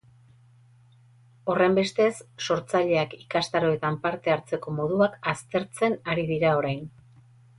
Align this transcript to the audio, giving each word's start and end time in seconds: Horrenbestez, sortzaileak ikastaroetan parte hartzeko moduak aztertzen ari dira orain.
Horrenbestez, 1.53 2.13
sortzaileak 2.47 3.13
ikastaroetan 3.19 3.99
parte 4.07 4.33
hartzeko 4.35 4.75
moduak 4.79 5.19
aztertzen 5.35 5.99
ari 6.15 6.29
dira 6.33 6.57
orain. 6.63 6.83